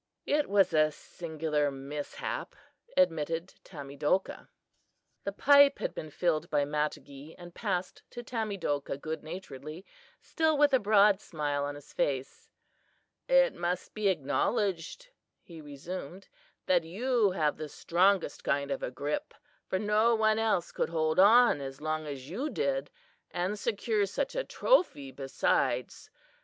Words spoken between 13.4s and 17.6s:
must be acknowledged," he resumed, "that you have